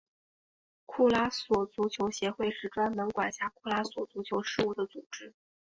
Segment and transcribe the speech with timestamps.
[0.87, 5.35] 库拉索足球协会是专门管辖库拉索足球事务的组织。